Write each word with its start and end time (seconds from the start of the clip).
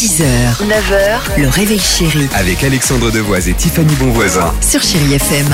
6h, 0.00 0.64
9h, 0.66 1.42
le 1.42 1.48
réveil 1.50 1.78
chéri 1.78 2.26
Avec 2.32 2.64
Alexandre 2.64 3.10
Devoise 3.10 3.50
et 3.50 3.52
Tiffany 3.52 3.94
Bonvoisin. 3.96 4.50
sur 4.62 4.82
Chérie 4.82 5.12
FM. 5.12 5.46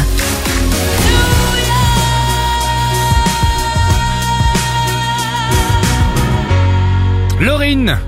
Laurine 7.40 7.98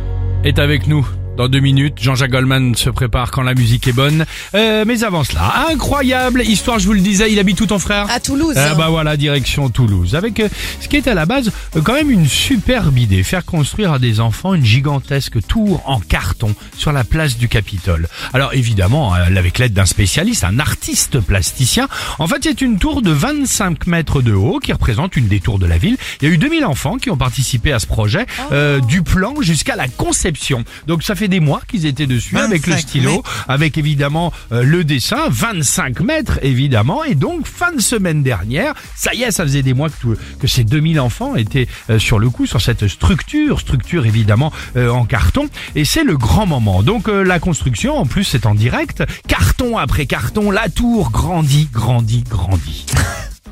est 0.44 0.60
avec 0.60 0.86
nous. 0.86 1.04
Dans 1.38 1.46
deux 1.46 1.60
minutes, 1.60 2.02
Jean-Jacques 2.02 2.32
Goldman 2.32 2.74
se 2.74 2.90
prépare 2.90 3.30
quand 3.30 3.42
la 3.42 3.54
musique 3.54 3.86
est 3.86 3.92
bonne. 3.92 4.26
Euh, 4.56 4.82
mais 4.84 5.04
avant 5.04 5.22
cela, 5.22 5.66
incroyable 5.70 6.42
histoire, 6.42 6.80
je 6.80 6.86
vous 6.86 6.94
le 6.94 7.00
disais, 7.00 7.30
il 7.30 7.38
habite 7.38 7.56
tout 7.56 7.66
ton 7.66 7.78
frère? 7.78 8.10
À 8.10 8.18
Toulouse. 8.18 8.56
Ah 8.56 8.74
bah 8.74 8.88
voilà, 8.88 9.16
direction 9.16 9.70
Toulouse. 9.70 10.16
Avec 10.16 10.40
euh, 10.40 10.48
ce 10.80 10.88
qui 10.88 10.96
est 10.96 11.06
à 11.06 11.14
la 11.14 11.26
base 11.26 11.52
euh, 11.76 11.80
quand 11.80 11.92
même 11.92 12.10
une 12.10 12.26
superbe 12.26 12.98
idée, 12.98 13.22
faire 13.22 13.44
construire 13.44 13.92
à 13.92 14.00
des 14.00 14.18
enfants 14.18 14.52
une 14.52 14.64
gigantesque 14.64 15.40
tour 15.46 15.80
en 15.86 16.00
carton 16.00 16.56
sur 16.76 16.90
la 16.90 17.04
place 17.04 17.38
du 17.38 17.48
Capitole. 17.48 18.08
Alors 18.34 18.52
évidemment, 18.54 19.14
euh, 19.14 19.26
avec 19.36 19.60
l'aide 19.60 19.74
d'un 19.74 19.86
spécialiste, 19.86 20.42
un 20.42 20.58
artiste 20.58 21.20
plasticien, 21.20 21.86
en 22.18 22.26
fait 22.26 22.38
c'est 22.42 22.60
une 22.62 22.80
tour 22.80 23.00
de 23.00 23.12
25 23.12 23.86
mètres 23.86 24.22
de 24.22 24.32
haut 24.32 24.58
qui 24.58 24.72
représente 24.72 25.14
une 25.14 25.28
des 25.28 25.38
tours 25.38 25.60
de 25.60 25.66
la 25.66 25.78
ville. 25.78 25.96
Il 26.20 26.28
y 26.28 26.30
a 26.32 26.34
eu 26.34 26.38
2000 26.38 26.64
enfants 26.64 26.96
qui 26.96 27.10
ont 27.10 27.16
participé 27.16 27.72
à 27.72 27.78
ce 27.78 27.86
projet, 27.86 28.26
euh, 28.50 28.80
du 28.80 29.02
plan 29.02 29.34
jusqu'à 29.40 29.76
la 29.76 29.86
conception. 29.86 30.64
Donc 30.88 31.04
ça 31.04 31.14
fait 31.14 31.27
des 31.28 31.40
mois 31.40 31.60
qu'ils 31.68 31.86
étaient 31.86 32.06
dessus 32.06 32.34
avec 32.44 32.66
le 32.66 32.72
25 32.72 32.88
stylo, 32.88 33.22
avec 33.48 33.78
évidemment 33.78 34.32
euh, 34.52 34.62
le 34.62 34.84
dessin, 34.84 35.28
25 35.28 36.00
mètres 36.00 36.38
évidemment, 36.42 37.04
et 37.04 37.14
donc 37.14 37.46
fin 37.46 37.72
de 37.72 37.80
semaine 37.80 38.22
dernière, 38.22 38.74
ça 38.96 39.14
y 39.14 39.22
est, 39.22 39.30
ça 39.30 39.44
faisait 39.44 39.62
des 39.62 39.74
mois 39.74 39.88
que, 39.90 40.00
tout- 40.00 40.16
que 40.40 40.46
ces 40.46 40.64
2000 40.64 41.00
enfants 41.00 41.34
étaient 41.36 41.68
euh, 41.90 41.98
sur 41.98 42.18
le 42.18 42.30
coup, 42.30 42.46
sur 42.46 42.60
cette 42.60 42.88
structure, 42.88 43.60
structure 43.60 44.06
évidemment 44.06 44.52
euh, 44.76 44.90
en 44.90 45.04
carton, 45.04 45.48
et 45.74 45.84
c'est 45.84 46.04
le 46.04 46.16
grand 46.16 46.46
moment. 46.46 46.82
Donc 46.82 47.08
la 47.08 47.38
construction, 47.38 47.96
en 47.96 48.06
plus 48.06 48.24
c'est 48.24 48.46
en 48.46 48.54
direct, 48.54 49.02
carton 49.26 49.76
après 49.78 50.06
carton, 50.06 50.50
la 50.50 50.68
tour 50.68 51.10
grandit, 51.10 51.68
grandit, 51.72 52.24
grandit. 52.28 52.86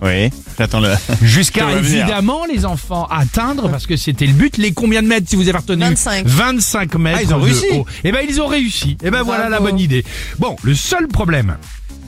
Oui, 0.02 0.30
j'attends 0.58 0.80
le. 0.80 0.90
Jusqu'à 1.22 1.72
évidemment 1.78 2.44
les 2.44 2.64
enfants 2.64 3.06
atteindre, 3.10 3.68
parce 3.70 3.86
que 3.86 3.96
c'était 3.96 4.26
le 4.26 4.32
but, 4.34 4.56
les 4.58 4.72
combien 4.72 5.02
de 5.02 5.08
mètres 5.08 5.26
si 5.28 5.36
vous 5.36 5.48
avez 5.48 5.58
retenu 5.58 5.82
25. 5.82 6.26
25 6.26 6.94
mètres 6.96 7.18
Ah, 7.20 7.22
ils 7.22 7.34
ont 7.34 7.38
de 7.38 7.44
réussi. 7.44 7.66
haut. 7.72 7.86
Eh 8.04 8.12
ben 8.12 8.24
ils 8.28 8.40
ont 8.40 8.46
réussi. 8.46 8.96
Eh 9.02 9.10
ben 9.10 9.22
voilà 9.22 9.48
la 9.48 9.60
bonne 9.60 9.78
idée. 9.78 10.04
Bon, 10.38 10.56
le 10.62 10.74
seul 10.74 11.08
problème, 11.08 11.56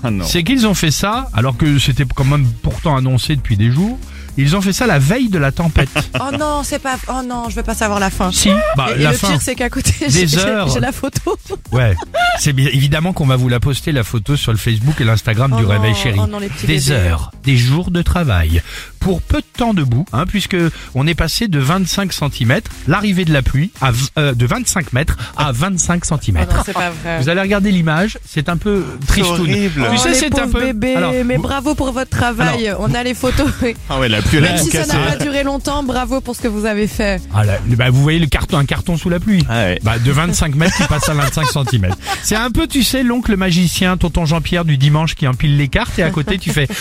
Ah 0.05 0.11
c'est 0.23 0.43
qu'ils 0.43 0.67
ont 0.67 0.75
fait 0.75 0.91
ça, 0.91 1.29
alors 1.33 1.57
que 1.57 1.79
c'était 1.79 2.05
quand 2.15 2.25
même 2.25 2.47
pourtant 2.63 2.97
annoncé 2.97 3.37
depuis 3.37 3.57
des 3.57 3.71
jours, 3.71 3.99
ils 4.43 4.57
ont 4.57 4.61
fait 4.61 4.73
ça 4.73 4.87
la 4.87 4.99
veille 4.99 5.29
de 5.29 5.39
la 5.39 5.53
tempête. 5.53 5.89
Oh 6.21 6.37
non, 6.37 6.63
c'est 6.65 6.79
pas. 6.81 6.97
Oh 7.09 7.23
non, 7.25 7.49
je 7.49 7.55
veux 7.57 7.63
pas 7.63 7.75
savoir 7.75 8.01
la 8.01 8.11
fin. 8.11 8.31
si, 8.33 8.51
bah 8.77 8.87
et 8.91 9.01
et 9.01 9.05
la 9.05 9.13
le 9.13 9.17
fin. 9.17 9.29
pire, 9.29 9.41
c'est 9.43 9.55
qu'à 9.55 9.69
côté, 9.71 9.93
j'ai- 10.09 10.39
heures. 10.39 10.79
la 10.81 10.93
photo. 10.93 11.37
Ouais, 11.73 11.95
c'est 12.39 12.53
bien 12.53 12.69
évidemment 12.73 13.13
qu'on 13.13 13.27
va 13.27 13.37
vous 13.37 13.49
la 13.49 13.61
poster 13.61 13.93
la 13.93 14.03
photo 14.05 14.37
sur 14.37 14.53
le 14.53 14.59
Facebook 14.59 15.01
et 15.01 15.05
l'Instagram 15.05 15.53
Oh 15.55 15.59
du 15.59 15.63
non, 15.63 15.69
Réveil 15.71 15.95
Chéri. 15.95 16.19
oh 16.23 16.27
non, 16.27 16.39
les 16.39 16.49
petits 16.49 16.67
des 16.67 16.79
bébés. 16.79 16.91
heures, 16.93 17.31
des 17.45 17.57
jours 17.57 17.91
de 17.91 18.03
travail 18.03 18.63
pour 19.01 19.23
peu 19.23 19.39
de 19.39 19.47
temps 19.57 19.75
debout, 19.75 20.05
hein, 20.13 20.25
puisque 20.27 20.57
on 20.95 21.07
est 21.07 21.15
passé 21.15 21.49
de 21.49 21.59
25 21.59 22.13
cm, 22.13 22.61
l'arrivée 22.87 23.25
de 23.25 23.33
la 23.33 23.43
pluie, 23.43 23.71
à, 23.81 23.91
euh, 24.19 24.35
de 24.35 24.47
25 24.47 24.93
mètres 24.93 25.17
à 25.37 25.53
25 25.53 26.05
cm. 26.05 26.19
Oh 26.51 26.53
non, 26.55 26.63
c'est 26.65 26.73
pas 26.73 26.91
vrai. 26.91 27.21
Vous 27.21 27.29
allez 27.29 27.41
regarder 27.41 27.71
l'image, 27.71 28.19
c'est 28.27 28.49
un 28.49 28.57
peu 28.57 28.85
tristoun. 29.07 29.41
horrible. 29.41 29.83
Tu 29.83 29.89
Oh, 29.93 29.97
sais, 29.99 30.09
les 30.11 30.15
c'est 30.15 30.39
un 30.39 30.49
peu. 30.49 30.61
bébés, 30.61 30.95
Alors, 30.97 31.13
mais 31.25 31.37
vous- 31.37 31.43
bravo 31.43 31.75
pour 31.75 31.93
votre 31.93 32.11
travail. 32.11 32.73
On 32.79 32.93
a 32.95 33.03
les 33.03 33.15
photos. 33.15 33.49
Ah 33.91 33.99
ouais, 33.99 34.09
la 34.09 34.23
pluie, 34.23 34.41
Même 34.41 34.59
si 34.59 34.71
ça 34.71 34.87
n'a 34.87 34.99
pas 34.99 35.17
duré 35.17 35.43
longtemps, 35.43 35.83
bravo 35.83 36.21
pour 36.21 36.35
ce 36.37 36.43
que 36.43 36.49
vous 36.49 36.67
avez 36.67 36.87
fait. 36.87 37.21
Ah 37.35 37.45
là, 37.45 37.59
bah, 37.67 37.91
vous 37.91 38.03
voyez 38.03 38.19
le 38.19 38.27
carton, 38.27 38.59
un 38.59 38.65
carton 38.65 38.97
sous 38.97 39.09
la 39.09 39.21
pluie. 39.21 39.45
Ah 39.49 39.65
ouais. 39.65 39.79
Bah, 39.83 39.99
de 39.99 40.11
25 40.11 40.55
mètres 40.55 40.77
qui 40.77 40.85
passe 40.85 41.09
à 41.09 41.15
25 41.15 41.47
cm. 41.49 41.95
C'est 42.23 42.37
un 42.37 42.51
peu, 42.51 42.67
tu 42.67 42.83
sais, 42.83 43.03
l'oncle 43.03 43.37
magicien, 43.37 43.97
tonton 43.97 44.25
Jean-Pierre 44.27 44.65
du 44.65 44.77
dimanche 44.77 45.15
qui 45.15 45.27
empile 45.27 45.57
les 45.57 45.69
cartes 45.69 45.99
et 45.99 46.03
à 46.03 46.11
côté 46.11 46.39
tu 46.39 46.51
fais. 46.51 46.67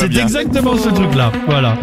C'est 0.00 0.16
exactement 0.16 0.76
ce 0.76 0.88
truc-là. 0.88 1.32
Voilà. 1.46 1.76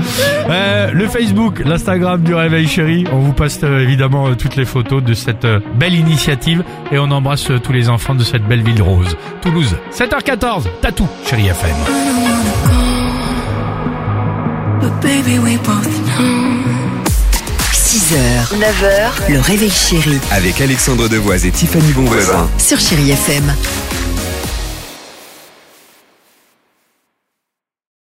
Euh, 0.50 0.92
le 0.94 1.08
Facebook, 1.08 1.62
l'Instagram 1.66 2.22
du 2.22 2.34
Réveil 2.34 2.68
Chéri. 2.68 3.06
On 3.12 3.20
vous 3.20 3.34
poste 3.34 3.64
euh, 3.64 3.80
évidemment 3.82 4.28
euh, 4.28 4.36
toutes 4.36 4.56
les 4.56 4.66
photos 4.66 5.04
de 5.04 5.14
cette 5.14 5.46
euh, 5.46 5.60
belle 5.76 5.94
initiative 5.96 6.64
et 6.92 7.00
on 7.00 7.12
embrasse 7.12 7.50
euh, 7.52 7.60
tous 7.60 7.72
les 7.74 7.90
enfants 7.90 8.16
de 8.16 8.24
cette 8.24 8.44
belle 8.48 8.64
ville 8.64 8.82
rose. 8.82 9.16
Toulouse, 9.42 9.76
7h14. 9.94 10.64
Tatou, 10.82 11.08
Chéri 11.26 11.48
FM. 11.48 11.76
But 14.82 14.92
baby, 15.02 15.40
we 15.40 15.58
both 15.58 15.88
know. 16.18 16.56
6h, 17.72 18.60
9h, 18.60 19.32
le 19.34 19.40
réveil 19.40 19.70
chéri 19.72 20.20
Avec 20.32 20.60
Alexandre 20.60 21.08
Devoise 21.08 21.46
et 21.46 21.52
Tiffany 21.52 21.94
Bonvoisin. 21.94 22.48
sur 22.58 22.78
Chérie 22.80 23.12
FM. 23.12 23.44